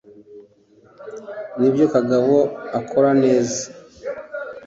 [1.59, 2.35] nibyo kagabo
[2.79, 3.61] akora neza